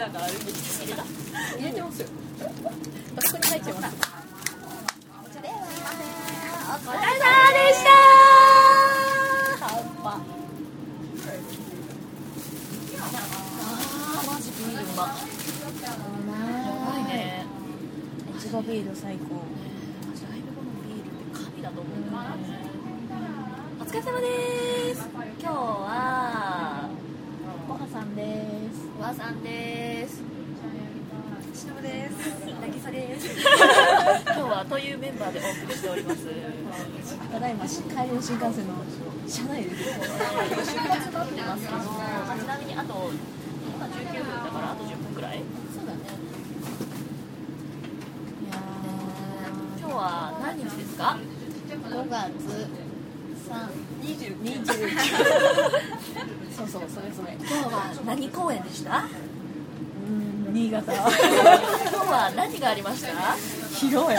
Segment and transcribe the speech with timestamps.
[0.00, 2.08] ターがあるんです入れた入れてますよ。
[3.16, 3.96] あそこに入っちゃいます。
[5.20, 5.60] お疲れ様
[7.52, 7.90] でした。
[9.60, 15.02] 葉っぱあーマジビールうま。
[15.82, 15.92] や
[16.86, 17.44] ばいね。
[18.34, 19.44] いちごビール最高。
[20.30, 21.92] ライブ後のビールって神だと思う
[23.80, 25.06] お疲れ様です。
[25.12, 26.79] 今日は
[27.90, 28.22] さんで
[28.72, 28.86] す。
[28.98, 30.22] おばさんです。
[31.52, 32.14] しのぶです。
[32.46, 33.26] 渚です。
[33.42, 36.18] 今日はというメンバーでお送りしております。
[37.32, 38.74] ただいま帰りの新幹線の
[39.26, 39.82] 車内です
[40.70, 43.10] 祝日になってますけど、まあちなみにあと
[43.74, 43.90] 今19
[44.22, 45.42] 分だからあと10分くらい？
[45.74, 45.98] そうだね。
[48.46, 48.58] いや
[49.80, 51.18] 今日は何日ですか？
[51.68, 52.22] ー5月
[53.50, 53.66] 3
[54.02, 55.49] 20 20
[56.70, 57.32] そうそれそれ。
[57.40, 59.04] 今日は何公演でした？
[60.08, 60.10] う
[60.50, 60.92] ん新潟。
[60.92, 61.10] 今日
[62.06, 63.08] は何がありました？
[63.74, 64.14] 披露宴。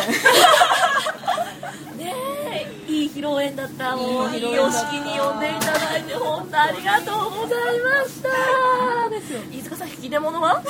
[1.97, 2.13] ね
[2.51, 3.95] えいい披露宴だった。
[3.95, 8.29] もういいお式に呼んでいただいて本当ありがとうございました。
[9.09, 9.39] ですよ。
[9.49, 10.61] 飯塚さん引き出物は？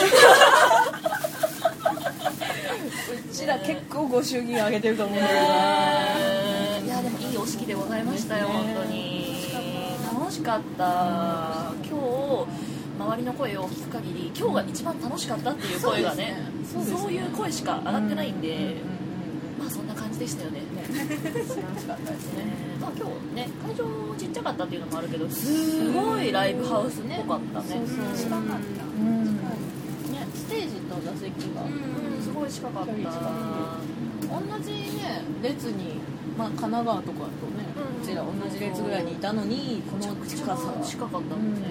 [3.12, 8.91] うちら結構ご祝儀あげてると思うんだけどいやでもいいお式でございましたよ本当に楽
[10.42, 11.72] しかった。
[11.88, 12.00] 今
[12.48, 12.48] 日
[13.00, 16.92] 周りの声を聞く限り今日が一番楽しかったっていう声がねそうね。
[16.98, 18.76] そういう声しか上がってないんで、うんうん
[19.60, 20.62] まあそんな感じでしたよね。
[20.62, 20.84] うんね。
[21.46, 22.44] 素晴らしかったですね。
[22.82, 27.66] まあ今日ね会場ちっちゃかったっていうのもあるけどすごいライブハウスっぽかったね。
[27.70, 32.22] そうそう近かったうんねステージと座席がうん。
[32.22, 32.92] すごい近かった。
[32.92, 32.96] 同
[34.64, 36.00] じね列に
[36.38, 38.04] まあ神奈川とかとねうん。
[38.04, 41.18] うちら同じ列ぐらいにいたのにこの近さ近かった。
[41.18, 41.54] もん。
[41.56, 41.62] ね、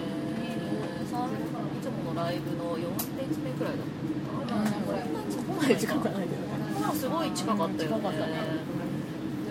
[1.10, 1.60] さん。
[1.80, 2.82] いつものライブの4
[3.18, 3.86] 列目くらいだっ
[4.46, 4.98] たかな、これ
[5.30, 6.48] そこまで近くはないけどね
[6.80, 8.26] まあすごい近かったよね、近かったね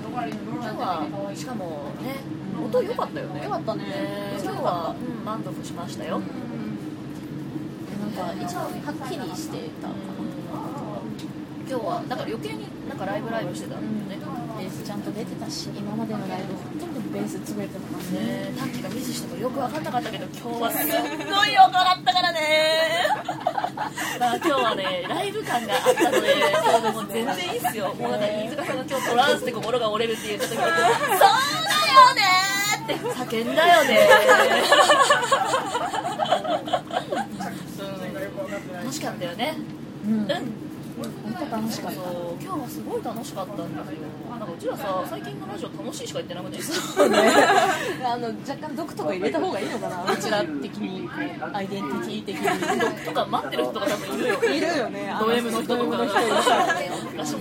[0.05, 1.65] 今日はしかも
[2.03, 2.17] ね
[2.63, 3.83] 音良かったよねよかったね
[4.43, 6.21] 今日は、うん、満足しましたよ、
[8.09, 8.73] なんか一番はっ
[9.07, 9.93] きりしてたか
[11.69, 18.49] 今日はだから余計になんかライブライブしてたんだよね、なベースちゃんと出てたし今までのライブほとんどベース潰れてたからね。
[18.49, 22.39] ねタッキーがミスしてもよく分かんなかったけど今日はすっごいよくかったからね。
[24.19, 27.93] まあ今日はねライブ感があったのでもう全然いいっすよ。
[27.93, 30.89] もうなんか飯塚さんが今日トランスで心が折れるって言った時にそうだよ
[32.17, 32.49] ね
[32.81, 34.09] って叫んだよね
[36.03, 36.08] うん
[38.89, 39.53] 楽しかったよね。
[40.03, 40.13] うん。
[40.13, 40.27] うん。
[40.99, 42.01] 本当楽しかった。
[42.01, 47.17] そう今日はすごい楽しかったんですよなんかうちらさ最近のラジオ楽しいしか言ってなくてそうね。
[48.03, 50.11] あの若干毒とか入れた方がいいのかな。
[50.11, 51.07] うちら的に
[51.53, 52.79] アイデンティティ的に。
[52.79, 54.43] 毒とか待ってる人が多分いるよ。
[54.43, 54.59] い。
[54.59, 55.15] るよね。
[55.19, 55.97] ド M の人とか。
[57.17, 57.39] 私も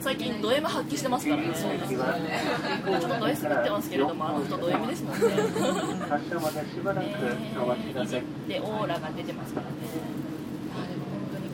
[0.00, 5.26] 最近ド M 発揮してますからねちょっとド S ってますけれどもあの人ド M ですもんね。
[6.08, 7.06] 発車までしばらく
[7.62, 8.22] お待ちください。
[8.48, 9.72] でオーラが出てますからね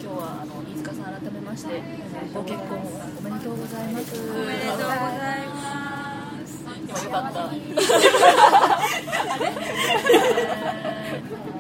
[0.09, 1.83] 今日はあの飯塚さん改めまして
[2.33, 2.81] ご結婚お
[3.21, 4.17] めでとうございます。
[4.17, 4.97] おめでとうござい
[5.53, 6.65] ます。
[6.65, 7.41] 今よかった。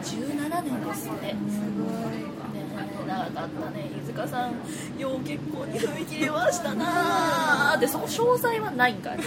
[0.00, 1.36] 17年ですってね
[3.06, 3.70] 長かった。
[3.70, 4.52] ね飯塚さん
[4.98, 6.74] よう結婚に踏み切りました。
[6.74, 9.18] なーでその詳細はないんかい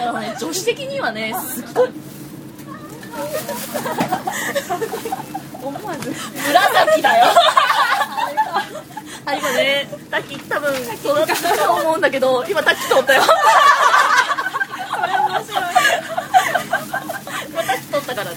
[0.00, 1.90] あのね女子的にはねすっごい
[5.68, 7.26] 思わず紫だよ。
[9.26, 13.22] あ今ねタッキー多分そうだったと思うんだけど今タ通ったよ。
[13.22, 13.28] そ
[15.06, 15.64] れ面白い。
[17.50, 18.36] 今タ通ったからね。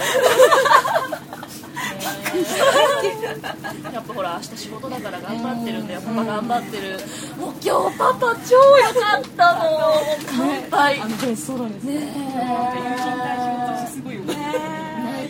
[3.94, 6.02] やっぱほら明日仕事だから頑張ってるんだよ。
[6.02, 7.00] パパ頑張ってる。
[7.38, 11.00] もう今日パパ超良かったもう乾杯。
[11.00, 12.08] あのベースソロですねね。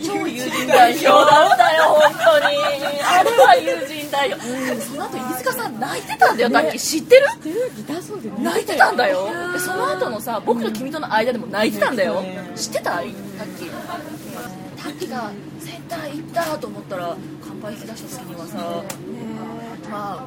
[0.04, 1.61] 超友人代表だった
[2.38, 3.00] よ本当に。
[3.02, 4.44] あれは友人代表、
[4.80, 6.50] その後飯塚さん泣いてたんだよ。
[6.50, 7.26] タッキー知ってる？
[7.76, 9.28] ギターソロでね泣いてたんだよ。
[9.52, 12.22] でその後のさ僕と君との間でも泣いてたんだよ。
[12.56, 12.92] 知ってた？
[12.92, 13.04] タッ
[13.58, 13.70] キー
[14.82, 15.30] タッキーが
[15.60, 18.82] センター行ったと思ったら乾杯引き出した時にはさ
[19.90, 20.26] ま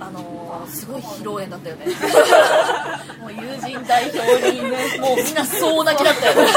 [0.00, 1.86] ああのーすごい披露宴だったよね。
[3.22, 4.60] もう友人代表に
[5.00, 6.48] もうみんな総泣きだったよね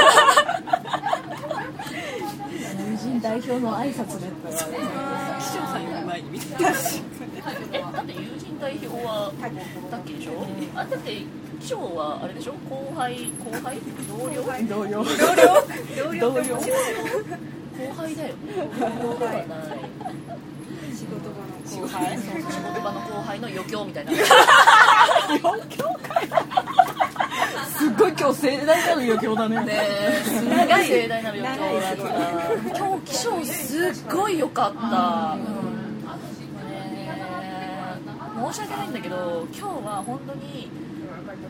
[2.91, 4.79] 友人代表の挨拶だったからね
[5.41, 6.69] 視聴者の前に見てえだ
[8.01, 9.31] って友人代表は
[9.91, 10.31] だっけでしょ
[10.75, 11.11] あだって
[11.61, 12.53] 機長はあれでしょ？
[12.69, 13.77] 後輩後輩
[14.07, 14.43] 同僚？
[14.67, 15.03] 同僚。
[15.03, 16.61] 同僚同僚後
[17.95, 18.15] 輩。
[18.15, 18.33] だよ
[18.79, 19.45] 同僚ではない
[21.69, 22.17] 後輩。
[22.17, 22.25] 仕
[22.61, 24.11] 事場の後輩の余興みたいな
[27.79, 29.55] すっごい今日盛大なる余興だね。
[29.63, 30.55] ねえすごい
[30.85, 31.55] 盛大な旅行だっ
[31.95, 32.77] た。
[32.77, 35.37] 今日気象すっごい良かった、
[38.51, 40.69] 申し訳ないんだけど今日は本当に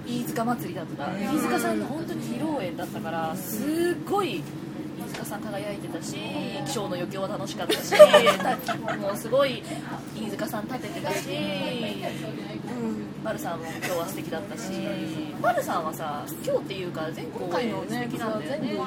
[0.05, 1.07] 飯塚祭りだった。
[1.07, 4.43] 飯塚さんの本当に披露宴だったからすっごい
[4.99, 6.15] 飯塚さん輝いてたし
[6.67, 7.93] 気象の余興は楽しかったし
[9.01, 9.63] もうすごい
[10.15, 11.27] 飯塚さん立ててたし
[13.23, 14.71] バルさんも今日は素敵だったし
[15.41, 18.69] バルさんはさ今日っていうか全公演素敵なんだよね。
[18.69, 18.77] 素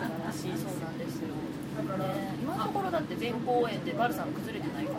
[0.00, 4.98] 晴らしいそうなんですよ、ね、今のところだって全公演でバルさん崩れてないから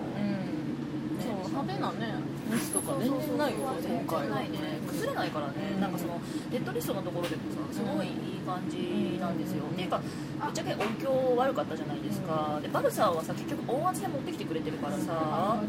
[1.21, 2.13] そう派手なね
[2.49, 4.57] ミスとか全然ないよ全今回然ないね
[4.91, 6.19] 崩れないからね、なんかその
[6.51, 8.13] デッドリストのところでもさすごいいい
[8.45, 9.97] 感じなんですよ、っていうか
[10.43, 12.59] ぶっちゃけ音響悪かったじゃないですか。
[12.61, 15.61] でバルさんはさ結局音圧で持ってきてくれてるからさ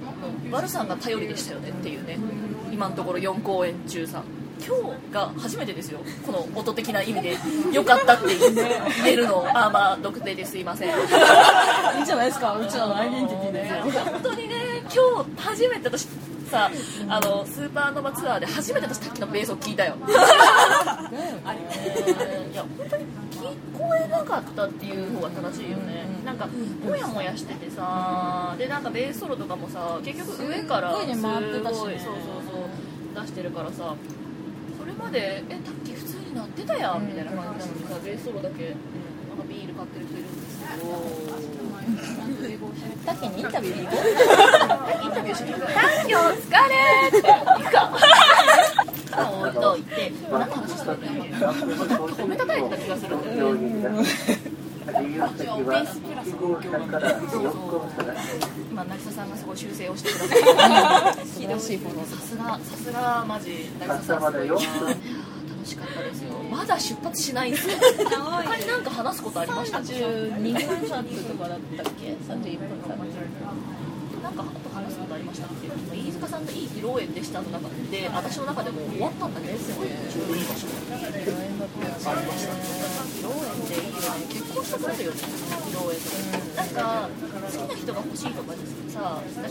[0.50, 2.19] バルさんが頼りでしたよねっていうね。
[2.72, 4.22] 今のところ4公演中さ。
[4.64, 5.98] 今日が初めてですよ。
[6.24, 7.36] この音的な意味で
[7.74, 8.28] 良かったって
[9.04, 9.44] 言えるの。
[9.48, 10.88] あーまあ独定ですいません。
[10.88, 10.92] い
[11.98, 12.56] いんじゃないですか。
[12.56, 14.02] うちらのアイデンティティですよ。
[14.04, 16.06] 本当にね今日初めて私
[16.52, 16.70] さ
[17.08, 19.96] あのスーパーノバツアーで初めて私タッキーのベースを聞いたよ。
[20.04, 20.10] い
[22.54, 23.40] や本当に聞
[23.78, 26.04] こえなかったっていう方が正しいよね。
[26.26, 26.46] なんか
[26.87, 31.78] モヤモヤしててさでなんかベースソロとかもさ結局上からすっごいね回ってたしね。
[31.78, 32.10] そうそうそ
[33.19, 33.94] う出してるからさ
[34.78, 41.62] それまでえタッキー普通になってたやんみたいな感じなのにさベースソロだけなんかビール買ってる人いるんですけど。
[43.05, 44.62] タッキーにインタビューに行こう
[45.03, 45.73] インタビューしてくれる
[46.09, 47.91] 「今日お疲れ!」って行くか
[49.41, 51.55] 置いといて何の話してるの
[52.09, 54.09] 褒めたたいてた気がするんだよね。
[54.85, 55.85] 自由席は
[56.25, 58.15] 1号車から4号車だ
[58.71, 67.77] 今渚さんがすごい修正をしてください素晴らしいフォローさすがさすがマジ渚さんすごいいやー楽しかったですよまだ出発しないんですよ
[68.44, 72.17] 他に何か話すことありました32分シャップとかだったっけ
[74.22, 75.66] なんかあと話すことありましたっけ？
[75.98, 84.78] 飯塚さんといい披露宴でしたの中で私の中でも終わったんだけどちょうどいい場所ありました披露宴っていいよね結婚した？
[84.78, 86.14] くなるよね披露宴って
[86.56, 89.42] なんか好きな人が欲しいとかですさな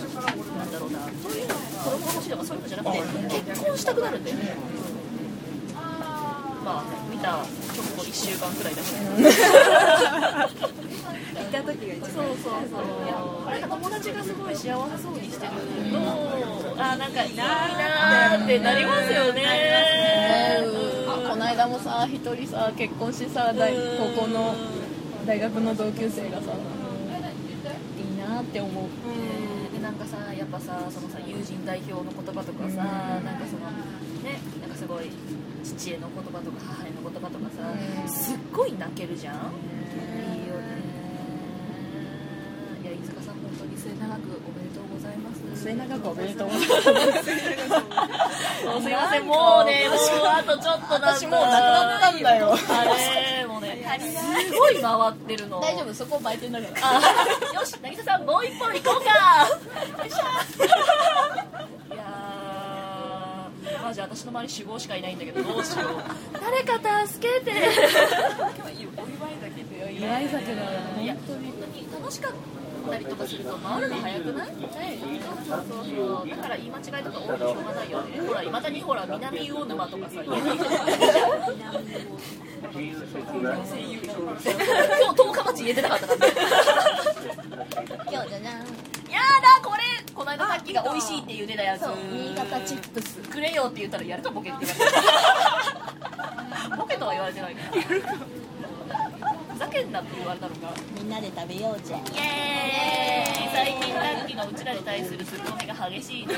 [0.64, 3.04] んだろうなそういうの子供が欲しいとかそういうのじゃなくて
[3.52, 4.56] 結婚したくなるんだよね。
[6.72, 7.44] まあ見た直
[7.98, 9.04] 後1週間くらいだし行
[11.44, 14.72] った時が一そうそうそうなんか友達がすごい幸せ
[15.04, 15.52] そうにしてる
[15.92, 15.98] と
[16.78, 19.44] あなんかいいなーってなりますよね
[21.08, 23.74] あこの間もさ一人さ結婚してさ大
[24.16, 24.56] 高校の
[25.26, 26.54] 大学の同級生がさ。
[27.98, 28.86] いいなって思う
[29.74, 33.70] でなんかさやっぱさそのさ友人代表の言葉とかさなんかその
[34.24, 35.12] ねなんかすごい
[35.64, 37.74] 父への言葉とか母への言葉とかさ
[38.08, 39.36] すっごい泣けるじゃん？
[39.36, 39.38] い
[40.46, 40.82] いよね
[42.84, 45.42] いや飯塚さん本当に末永くおめでとうございます。
[45.62, 46.50] 末永くおめでとう。
[46.50, 46.74] ございま
[47.18, 47.24] す
[48.84, 52.54] すいませんもうねもうあとちょっと私もうなくなったんだよ。
[52.54, 53.86] あれもうね
[54.48, 55.60] すごい回ってるの。
[55.60, 56.74] 大丈夫そこ売店だから。
[56.90, 57.02] あ
[57.60, 59.12] よし渚さんもう一本行こうか。
[60.04, 60.18] よいしょ
[61.94, 65.96] いやーマジ私の周り守護しかいないんだけどどうしよう。
[66.40, 67.52] 誰か助けて。
[67.52, 67.60] 祝
[70.22, 70.70] い酒だよ
[71.02, 71.52] いや本当に
[72.00, 72.32] 楽しかっ
[72.90, 74.48] たりとかすると回るの早くない？
[74.48, 74.54] そ
[75.58, 76.30] うそうそう。
[76.30, 80.48] だから言い間違いとか多いとしょうがないよねほらいまだにほら南魚沼とかさ 今日十
[85.34, 86.26] 日町言えてなかったからね。
[88.10, 88.68] 今日じゃじゃん
[89.12, 89.82] やだこれ。
[90.14, 91.84] この間さっきが美味しいって言ってたやつ。
[91.84, 93.20] 新潟チップス。
[93.22, 94.66] くれよって言ったらやるかボケって。
[94.66, 94.92] 言われ
[96.70, 97.82] たボケとは言われてないから。
[99.54, 100.74] ふざけんなって言われたのか。
[100.96, 101.96] みんなで食べようぜ。
[102.14, 103.50] イエーイ。
[103.54, 106.34] 最近ラッキーのうちらに対するツッコミが激しいね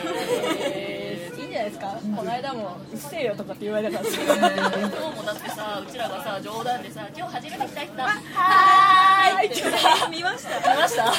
[1.53, 1.87] じゃないですか。
[2.15, 9.61] この間も「うっせえよ」とかって言われたから今日もだってさうちらがさ冗談でさ「今日初めて来た人ははーい」って
[10.09, 10.73] 見ました。
[10.73, 11.13] 見ました。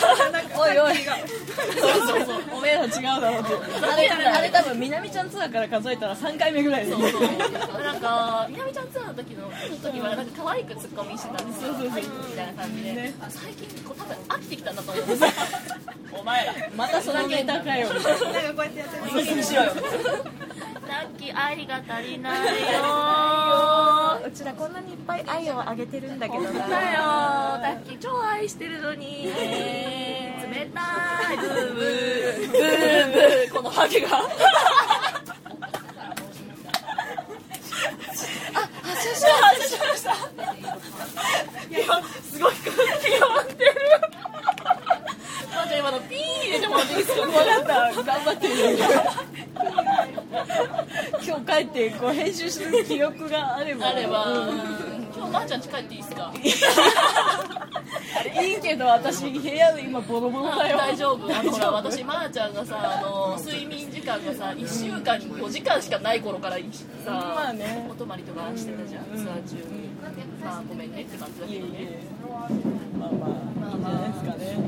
[0.58, 0.96] おいおい。
[0.96, 1.12] そ
[1.88, 2.42] うそうそう。
[2.58, 3.54] おめえら違うだろうって。
[3.86, 9.48] あれあれ多分みなみちゃんツアーから数えたら3回目ぐらいでそうそうなんかみなみちゃんツアーの時の
[9.82, 11.72] 時はなんか可愛くツッコミしてたんですよ。
[11.74, 11.90] み
[12.36, 15.22] たいな感じで、最近こう多分飽きてきたんだと思うんです。
[15.22, 15.28] よ
[16.18, 16.54] お前ら。
[16.76, 17.88] またそのネタかよ。
[17.88, 19.72] ななんかこうやってやってしろよ
[20.86, 22.44] ラッキ愛が足りないよ
[24.26, 24.52] うちら。
[24.52, 29.32] こんなにいっぱい愛をあげてるんだけどなだよタッキー超愛してるのに冷
[30.74, 34.20] たいブーブーブーブーこのハゲがあ
[38.82, 40.12] 発射し発射しました
[41.70, 41.80] いや
[42.30, 43.70] すごい空気が待ってる
[45.50, 48.54] まあじゃあ今のピー入れてもらっていいですか分かった頑張ってる
[51.26, 53.88] 今日帰ってこう編集する記録があれば。
[53.88, 54.24] あれば。
[55.16, 56.32] 今日まーちゃん家帰っていいですか？
[58.42, 60.76] いいけど私部屋で今ボロボロだよ。
[60.78, 61.32] 大丈夫。
[61.32, 66.62] あのほら私まーちゃんがさあの睡眠時間がさ1週間に5時間しかない頃からさ、
[67.12, 67.86] まあね。
[67.90, 69.88] お泊まりとかしてたじゃん、ツアー中に。
[70.44, 71.98] まあごめんねって感じだけどね。
[72.98, 73.30] まあまあ
[73.70, 74.58] いいんじゃないですかね。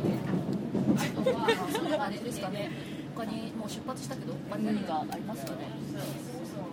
[1.32, 2.70] まあそんな感じですかね
[3.16, 5.70] 他にもう出発したけど他に何かありますかね、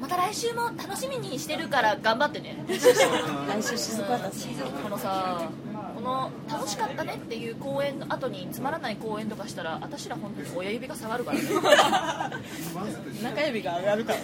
[0.02, 2.58] また来週も楽しみにしてるから頑張ってね。
[2.68, 4.50] 来週静岡だし
[4.84, 5.50] このさ
[5.96, 11.44] この楽しかったねっていう公演の後につまらない公演とかしたら私ら本当に親指が下がるからね。
[13.24, 14.20] 中指が上がるから。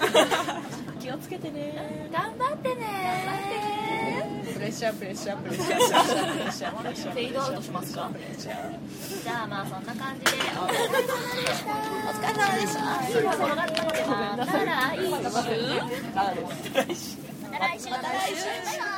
[0.99, 2.09] 気をつけてね。
[2.11, 2.75] 頑張ってね。
[2.75, 3.78] プレッシャー
[4.59, 8.11] プレッシャープレッシャープレッシャープレッシャーフェドアウトしますか？
[8.43, 10.31] じゃあまあそんな感じで。
[10.33, 11.79] お疲れ様でした。
[12.09, 15.09] お疲れ様でしたいい転がったのでまた来週。
[15.09, 15.15] ま
[17.49, 18.88] た来週また来週